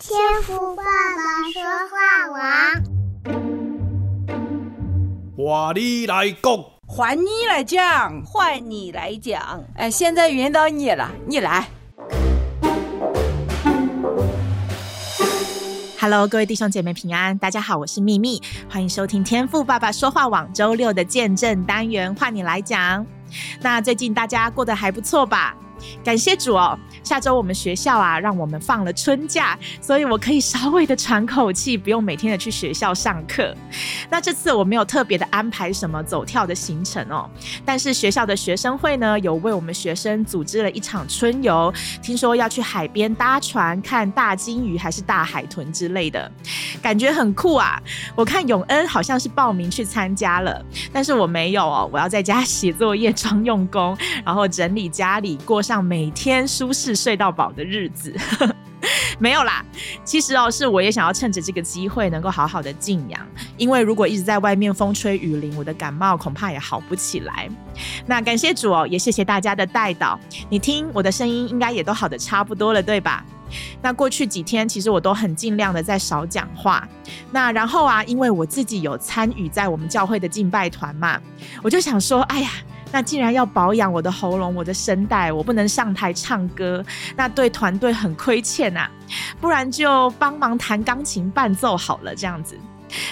[0.00, 2.38] 天赋爸爸说话王，
[5.36, 9.64] 话你来讲，换你来讲，换你来讲。
[9.74, 11.68] 哎，现在轮到你了，你来。
[15.98, 18.40] Hello，各位弟兄姐妹平安，大家好，我是秘密，
[18.70, 23.04] 欢迎收听天赋爸爸说话网周六的见证单元，换你来讲。
[23.60, 25.54] 那最近大家过得还不错吧？
[26.02, 33.54] 感谢主哦，下周我们学校啊，让我们放了春假，所以我可以稍微的喘口气，不用每天的去学校上课。
[34.10, 37.30] 那这次我没有特别的安排什么走跳的行程哦，
[37.64, 41.72] 但是学校的学生会呢，有为我们学生组织了一场春游，
[42.02, 46.28] 听说要去海边搭船看大鲸鱼还是大海豚之类的，
[46.82, 47.80] 感觉很酷啊。
[48.16, 50.60] 我看永恩好像是报名去参加了，
[50.92, 55.62] 但是我没有哦，我要在家写作业、装用功， 然后整理家里过。
[55.68, 58.16] 上每天舒适睡到饱的日子，
[59.20, 59.62] 没有啦。
[60.02, 63.20] 其实哦，是我也想要趁着这个机会，能够好好的静养。
[63.58, 67.50] 因为如果一直在外面风吹雨淋，我的感冒恐怕也好不起来。
[68.06, 70.16] 那感谢主哦，也谢谢大家的代祷。
[70.48, 73.22] 你听我的声音，应该也都好的差不多了，对吧？
[73.82, 76.88] 那过去几天，其实我都很尽量的在少讲话。
[77.30, 81.20] 那然后啊，因为我自己有参与在我们教会的敬拜团嘛，
[81.62, 82.50] 我就想说，哎呀。
[82.90, 86.84] 那既然要保养我的喉咙、我的声带，我不能上台唱歌，
[87.16, 88.90] 那对团队很亏欠啊！
[89.40, 92.58] 不然就帮忙弹钢琴伴奏好了，这样子。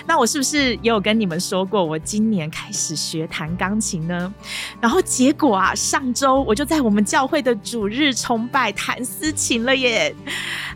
[0.07, 4.33] 那我是不是也有跟你们说过，我今年开始学弹钢琴呢？
[4.81, 10.15] 然后结果啊，上周我就在我们教会的主日崇拜弹司琴了耶！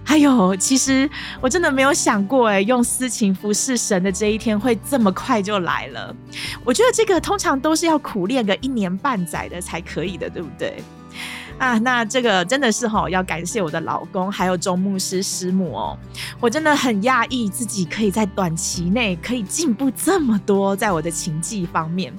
[0.07, 1.09] 哎呦，其实
[1.41, 6.15] 我真的没有想过，哎，用私情服侍神的这一天会这么快就来了。
[6.65, 10.83] 我觉得这个通常都是要苦练个一年半载的才可以的，对不对？
[11.59, 15.99] 啊，那这个真的是齁，要感谢我的老公，还有钟牧师师母哦。
[16.41, 22.11] 我真的很讶异自己可以在短期内可以进步这么多，在我的情技方面，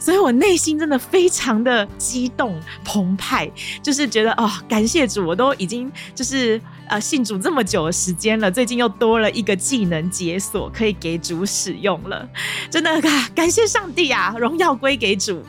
[0.00, 3.48] 所以我内心真的非常的激动澎湃，
[3.80, 12.28] 就是觉得哦，感谢主，我都已经就是呃信主这么久的时间了，最近又多了一个技能解锁可以给主使用了，
[12.70, 15.42] 真的啊，感谢上帝啊，荣耀归给主。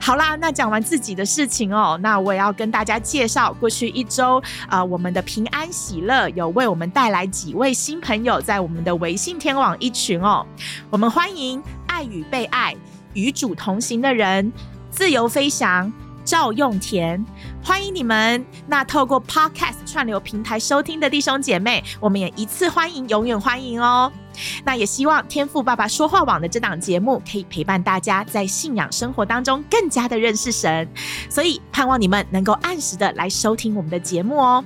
[0.00, 10.44] 好啦，那讲完自己的事情哦，那我也要跟大家介绍过去一周啊、我们的平安喜乐有为我们带来几位新朋友在我们的微信天网一群哦，
[10.90, 12.74] 我们欢迎爱与被爱
[13.12, 14.50] 与主同行的人，
[14.90, 15.92] 自由飞翔。
[16.24, 17.26] 赵用田，
[17.64, 18.44] 欢迎你们！
[18.66, 24.12] 那透过 Podcast 串流平台收听的弟兄姐妹，我们也一次欢迎，永远欢迎哦。
[24.64, 30.88] 那也希望天父爸爸说话网的这档节目可以陪伴大家在信仰生活当中更加的认识神，
[31.30, 34.64] 所以盼望你们能够按时的来收听我们的节目哦。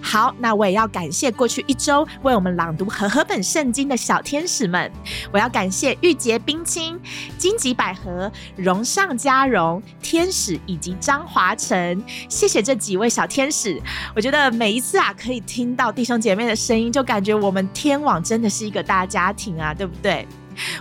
[0.00, 4.90] 好，那我也要感谢过去一周为我们朗读和合本圣经的小天使们。
[5.32, 6.98] 我要感谢玉洁冰清、
[7.36, 13.80] 荆棘百合、荣上加荣天使以及张华晨，谢谢这几位小天使。
[14.14, 20.26] 我觉得每一次啊，可以听到弟兄姐妹的声音，就感觉我们天网真的是一个大家庭啊，对不对？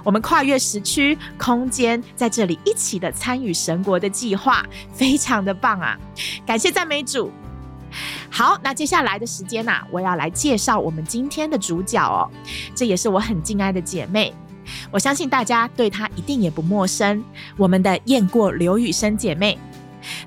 [0.03, 5.95] 我们跨越时区、空间，在这里一起的参与神国的计划，非常的棒啊！
[6.47, 7.31] 感谢赞美主。
[8.37, 12.29] 好，那接下来的时间呢、我要来介绍我们今天的主角哦。
[12.75, 14.31] 这也是我很敬爱的姐妹，
[14.91, 17.23] 我相信大家对她一定也不陌生。
[17.57, 19.57] 我们的燕过刘雨生姐妹，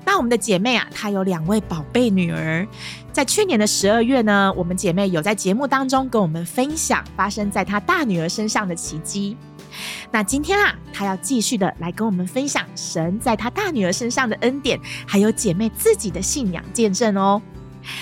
[0.03, 2.67] 那我们的姐妹啊，她有两位宝贝女儿。
[3.13, 9.37] 在去年的十二月呢，我们姐妹有在节目当中跟我们分享发生在她大女儿身上的奇迹。
[10.11, 17.41] 那今天啊，她要继续的来跟我们分享神在她大女儿身上的恩典，还有姐妹自己的信仰见证哦。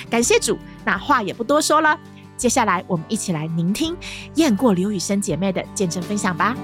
[0.09, 1.97] 感谢主，那话也不多说了，
[2.37, 3.95] 接下来我们一起来聆听
[4.35, 6.55] 验过刘雨生姐妹的见证分享吧。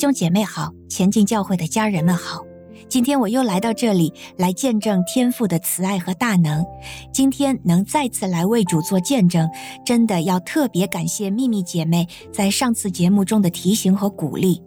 [0.00, 2.42] 兄姐妹好，前进教会的家人们好，
[2.88, 6.64] 今天我又来到这里来见证天父的慈爱和大能。
[7.12, 9.46] 今天能再次来为主做见证，
[9.84, 14.62] 真的要特别感谢秘密姐妹在上次节目中的提醒和鼓励。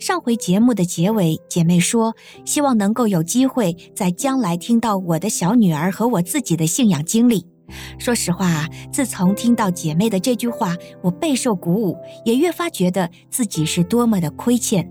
[0.00, 2.12] 上回节目的结尾，姐妹说
[2.44, 7.46] 希望能够有机会在将来听到我的小女儿和我自己的信仰经历。
[7.98, 14.88] 说实话啊，自从听到姐妹的这句话，我备受鼓舞，也越发觉得自己是多么的亏欠。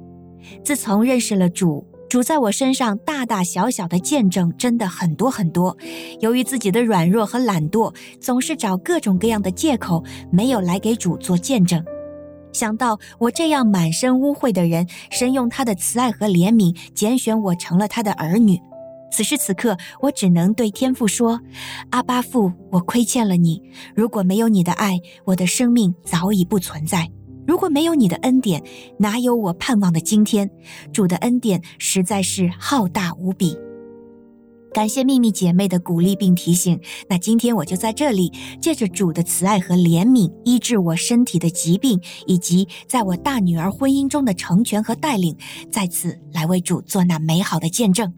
[0.64, 5.78] 自从认识了主，主在我身上大大小小的见证真的很多很多。
[6.20, 11.84] 由于自己的软弱和懒惰，总是找各种各样的借口，没有来给主做见证。
[12.54, 18.60] 想到我这样满身污秽的人，神用他的慈爱和怜悯拣选我成了他的儿女。
[19.12, 21.42] 此时此刻，我只能对天父说
[21.92, 23.62] ：“阿巴父，我亏欠了你。
[23.94, 27.12] 如果没有你的爱，我的生命早已不存在。”
[27.48, 28.64] 如果没有你的恩典，
[29.00, 30.50] 哪有我盼望的今天？
[30.94, 33.58] 主的恩典实在是浩大无比。
[34.74, 36.80] 感谢秘密姐妹的鼓励并提醒。
[37.10, 38.32] 那今天我就在这里，
[38.62, 45.36] 借着主的慈爱和怜悯，医治我身体的疾病，以及在我大女儿婚姻中的成全和带领，
[45.70, 48.14] 再次来为主做那美好的见证。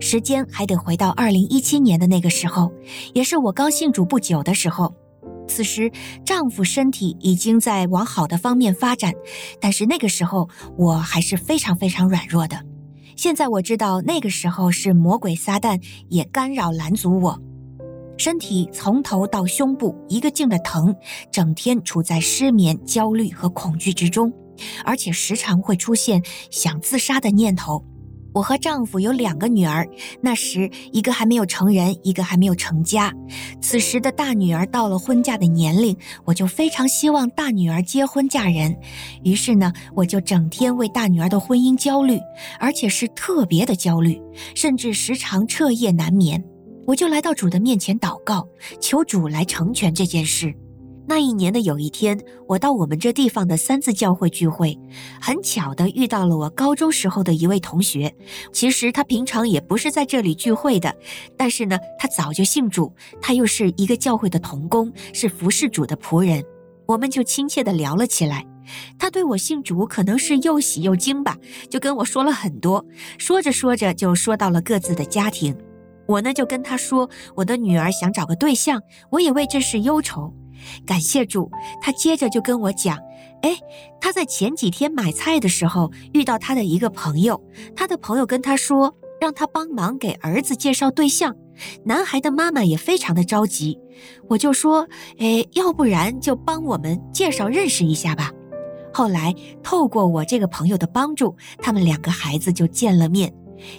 [0.00, 2.72] 时间还得回到二零一七年的那个时候，
[3.14, 4.94] 也是我刚信主不久的时候。
[5.48, 5.90] 此时，
[6.24, 9.12] 丈夫身体已经在往好的方面发展，
[9.60, 10.48] 但是那个时候
[10.78, 12.64] 我还是非常非常软弱的。
[13.16, 17.38] 现在我知道，那个时候是魔鬼撒旦也干扰拦阻我，
[18.16, 20.94] 身体从头到胸部一个劲的疼，
[21.30, 24.32] 整天处在失眠、焦虑和恐惧之中，
[24.84, 27.84] 而且时常会出现想自杀的念头。
[28.34, 29.86] 我和丈夫有两个女儿，
[30.20, 33.12] 那时一个还没有成人，一个还没有成家。
[33.60, 38.74] 此时的大女儿到了婚嫁的年龄，我就非常希望大女儿结婚嫁人。
[39.22, 42.18] 于是呢，我就整天为大女儿的婚姻焦虑，
[42.58, 44.20] 而且是特别的焦虑，
[44.54, 46.42] 甚至时常彻夜难眠。
[46.86, 48.48] 我就来到主的面前祷告，
[48.80, 50.52] 求主来成全这件事。
[51.12, 52.18] 那一年的有一天，
[52.48, 54.78] 我到我们这地方的三字教会聚会，
[55.20, 58.10] 很巧的遇到了我高中时候的一位同学。
[58.50, 60.96] 其实他平常也不是在这里聚会的，
[61.36, 66.42] 但是呢，他早就信主，他又是一个教会的童工，是服侍主的仆人。
[66.86, 68.46] 我们就亲切的聊了起来。
[68.98, 71.36] 他对我信主可能是又喜又惊吧，
[71.68, 72.82] 就跟我说了很多。
[73.18, 75.54] 说着说着就说到了各自的家庭，
[76.06, 78.80] 我呢就跟他说，我的女儿想找个对象，
[79.10, 80.32] 我也为这事忧愁。
[80.86, 81.50] 感谢主，
[81.80, 82.98] 他接着就跟我讲，
[83.42, 83.56] 哎，
[84.00, 87.42] 他在前几天买菜的时候遇到他的一个朋友，
[87.74, 91.34] 他的朋友跟他说，让他帮忙给儿子介绍对象。
[91.84, 93.78] 男孩的妈妈也非常的着急，
[94.28, 94.88] 我就说，
[95.18, 98.32] 哎，要不然就帮我们介绍认识一下吧。
[98.92, 103.32] 后来透过我这个朋友的帮助，他们两个孩子就见了面。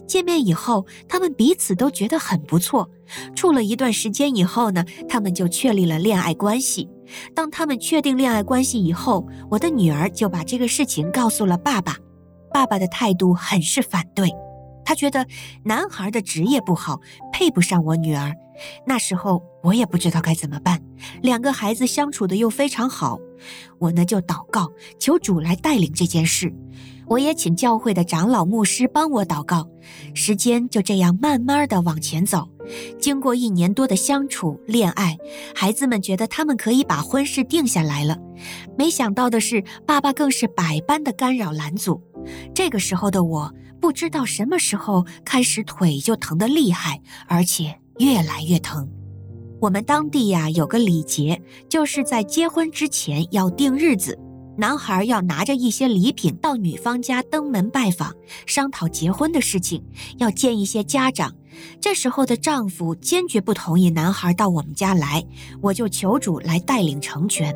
[0.07, 2.89] 见面以后，他们彼此都觉得很不错。
[3.35, 6.89] 处了一段时间以后呢，他们就确立了恋爱关系。
[7.35, 11.97] 当他们确定恋爱关系以后，我的女儿就把这个事情告诉了爸爸。
[12.51, 14.29] 爸爸的态度很是反对，
[14.85, 15.25] 他觉得
[15.65, 16.99] 男孩的职业不好，
[17.33, 18.31] 配不上我女儿。
[18.85, 20.79] 那时候我也不知道该怎么办，
[21.21, 23.19] 两个孩子相处的又非常好，
[23.79, 26.53] 我呢就祷告，求主来带领这件事。
[27.07, 29.67] 我也请教会的长老牧师帮我祷告，
[30.13, 32.47] 时间就这样慢慢的往前走。
[32.97, 35.17] 经过一年多的相处恋爱，
[35.53, 38.17] 孩子们觉得他们可以把婚事定下来了。
[38.77, 42.01] 没想到的是，爸爸更是百般的干扰拦阻。
[42.53, 48.89] 这个时候的我，不知道什么时候开始腿就疼得厉害，而且越来越疼。
[49.59, 54.19] 我们当地呀有个礼节，就是在结婚之前要定日子。
[54.55, 58.13] 男孩要拿着一些礼品到女方家登门拜访，
[58.45, 59.83] 商讨结婚的事情，
[60.17, 61.33] 要见一些家长。
[61.81, 65.25] 这时候的丈夫坚决不同意男孩到我们家来，
[65.61, 67.55] 我就求主来带领成全。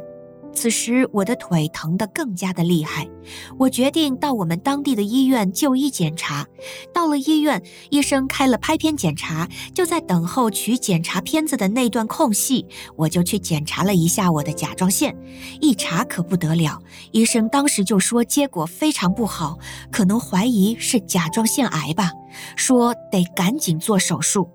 [0.58, 3.08] 此时我的腿疼得更加的厉害，
[3.60, 6.48] 我决定到我们当地的医院就医检查。
[6.92, 7.62] 到了医院，
[7.92, 15.16] 医生开了拍片检查，就在等候取检查片子的那段空隙，我就去检查了一下我的甲状腺。
[15.62, 19.60] 一查可不得了，医生当时就说结果非常不好，
[19.92, 22.12] 可能怀疑是甲状腺癌吧，
[22.56, 24.50] 说得赶紧做手术。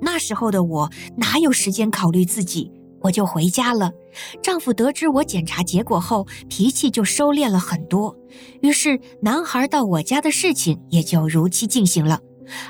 [0.00, 2.70] 那时候的我哪有时间考虑自己？
[3.00, 3.90] 我就回家了。
[4.42, 8.16] 丈夫得知我检查结果后，脾气就收敛了很多。
[8.62, 12.20] 于是，男孩到我家的事情也就如期进行了。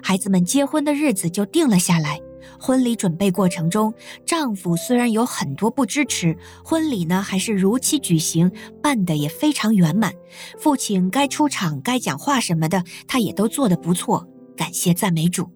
[0.03, 2.21] 孩子们结婚的日子就定了下来。
[2.59, 3.93] 婚礼准备过程中，
[4.27, 8.51] 丈夫虽然有很多不支持，婚礼呢还是如期举行，
[8.83, 10.13] 办得也非常圆满。
[10.59, 14.27] 父亲该出场、该讲话什么的，他也都做得不错。
[14.57, 15.51] 感谢赞美主。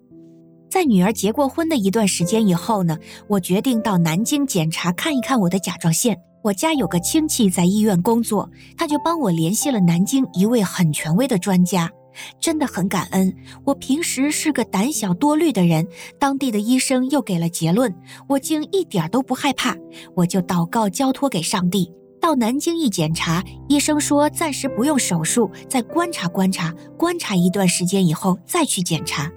[0.75, 2.97] 在女儿结过婚的一段时间以后呢，
[3.29, 6.19] 我决定到南京检查看一看我的甲状腺。
[6.43, 11.89] 我家有个亲戚在医院工作，他就帮我联系了南京一位很权威的专家，
[12.41, 13.33] 真的很感恩。
[13.63, 15.87] 我平时是个胆小多虑的人，
[16.19, 17.95] 当地的医生又给了结论，
[18.27, 19.77] 我竟一点都不害怕。
[20.13, 21.89] 我就祷告交托给上帝。
[22.19, 29.31] 到南京一检查，医生说暂时不用手术，再观察观察，观察一段时间以后再去检查。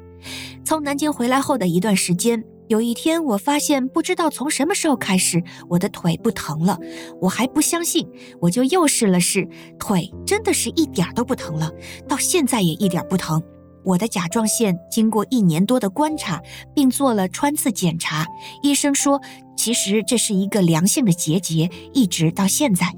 [0.68, 6.78] 从南京回来后的一段时间，有一天我发现，不知道从什么时候开始，我的腿不疼了。
[7.22, 8.06] 我还不相信，
[8.38, 9.48] 我就又试了试，
[9.78, 11.72] 腿真的是一点都不疼了，
[12.06, 13.42] 到现在也一点不疼。
[13.82, 16.42] 我的甲状腺经过一年多的观察，
[16.74, 18.26] 并做了穿刺检查，
[18.62, 19.22] 医生说，
[19.56, 22.92] 其实这是一个良性的结节，一直到现在。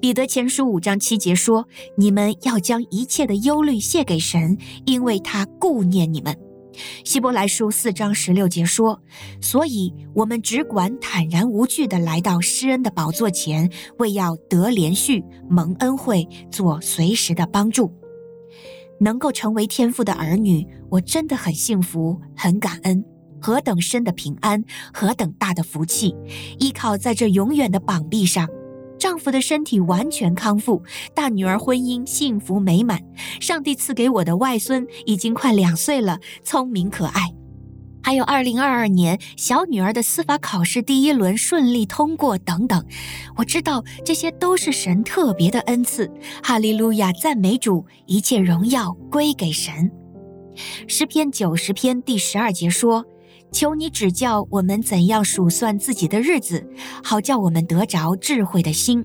[0.00, 6.36] 彼得前书五章七节说：“你们要将一切的忧虑卸给神，因为他顾念你们。”
[7.04, 9.02] 希伯来书四章十六节说
[9.40, 17.92] ：“所以我们只管坦然无惧地来到施恩的宝座前，为要得怜恤、蒙恩惠，做随时的帮助。”
[19.00, 23.04] 能够成为天父的儿女，我真的很幸福，很感恩。
[23.40, 24.62] 何等深的平安，
[24.94, 26.14] 何等大的福气！
[26.60, 28.48] 依靠在这永远的膀臂上，
[29.02, 30.80] 丈夫的身体完全康复，
[31.12, 33.00] 大女儿婚姻幸福美满。
[33.40, 37.34] 上帝赐给我的外孙已经快两岁了，聪明可爱。
[38.00, 42.86] 还有二零二二年小女儿的司法考试第一轮顺利通过等等，
[43.36, 46.08] 我知道这些都是神特别的恩赐。
[46.40, 49.90] 哈利路亚，赞美主，一切荣耀归给神。
[50.86, 53.04] 诗篇九十篇第十二节说
[53.52, 56.66] ：“求你指教我们怎样数算自己的日子，
[57.04, 59.04] 好叫我们得着智慧的心。”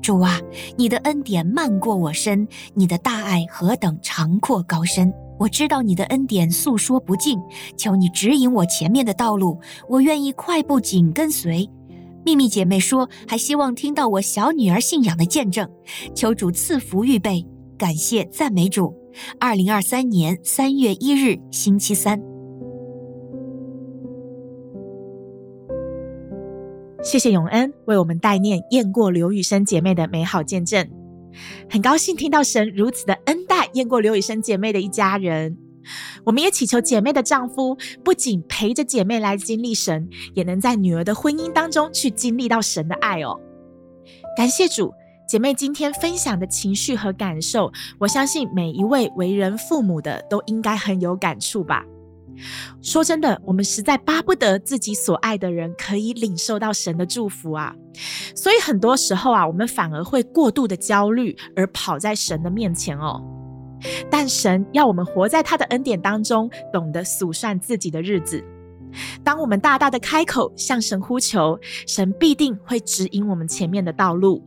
[0.00, 0.40] 主啊，
[0.76, 5.12] 你的恩典漫过我身，你的大爱何等长阔高深。
[5.38, 7.38] 我知道你的恩典诉说不尽，
[7.76, 11.68] 求你指引我前面的道路，我愿意快步紧跟随。
[12.24, 15.68] 秘密姐妹说，还希望听到我小女儿信仰的见证，
[16.14, 18.94] 求主赐福预备，感谢赞美主。
[19.38, 22.20] 二零二三年三月一日星期三，
[27.08, 30.86] 谢谢永恩为我们代念验过刘雨生姐妹的美好见证。
[31.70, 35.56] 很高兴听到神如此的恩待验过刘雨生姐妹的一家人，
[36.22, 37.74] 我们也祈求姐妹的丈夫
[38.04, 43.40] 不仅陪着姐妹来经历神，也能在女儿的婚姻当中去经历到神的爱哦。
[44.36, 44.92] 感谢主，
[45.26, 51.82] 姐妹今天分享的情绪和感受，我相信每一位为人父母的都应该很有感触吧。
[52.82, 57.74] 说真的，我们实在巴不得自己所爱的人可以领受到神的祝福啊，
[58.34, 63.22] 所以很多时候啊，我们反而会过度的焦虑，而跑在神的面前哦。
[64.10, 68.42] 但神要我们活在他的恩典当中，懂得数算自己的日子。
[69.22, 74.42] 当我们大大的开口向神呼求，神必定会指引我们前面的道路。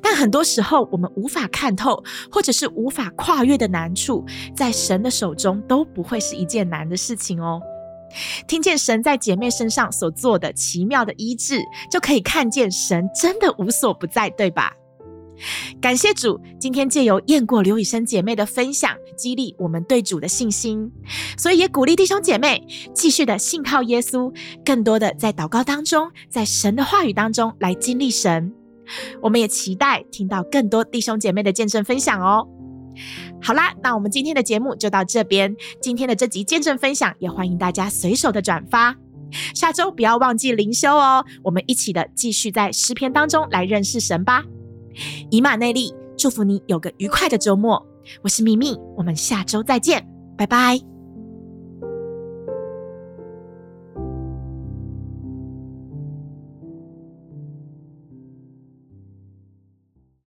[0.00, 7.60] 但很多时候，我们无法看透，或者是无法跨越的难处，在神的手中都不会是一件难的事情哦。
[8.46, 14.72] 听见神在姐妹身上所做的奇妙的医治，就可以看见神真的无所不在，对吧？
[15.80, 20.88] 感谢主，今天借由验过刘雨生姐妹的分享，激励我们对主的信心，
[21.36, 22.64] 所以也鼓励弟兄姐妹
[22.94, 24.32] 继续的信靠耶稣，
[24.64, 28.54] 更多的在祷告当中，在神的话语当中来经历神。
[29.20, 32.46] 我们也期待听到更多弟兄姐妹的见证分享哦。
[33.42, 35.54] 好啦，那我们今天的节目就到这边。
[35.80, 38.96] 今天的这集见证分享，也欢迎大家随手的转发。
[39.52, 44.44] 下周不要忘记灵修哦，我们一起的继续在诗篇当中来认识神吧。
[45.30, 47.84] 以马内利，祝福你有个愉快的周末。
[48.22, 50.93] 我是秘密，我们下周再见，拜拜。